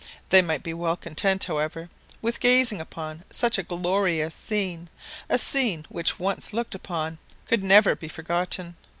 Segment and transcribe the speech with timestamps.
[0.29, 1.87] They might well be content, however,
[2.23, 4.89] with gazing upon such a glorious scene
[5.29, 8.77] a scene which once looked upon could never be forgotten.